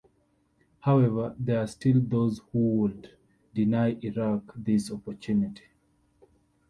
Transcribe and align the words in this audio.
However, 0.79 1.35
there 1.37 1.59
are 1.59 1.67
still 1.67 2.01
those 2.01 2.41
who 2.51 2.57
would 2.77 3.15
deny 3.53 3.99
Iraq 4.01 4.51
this 4.55 4.91
opportunity. 4.91 5.65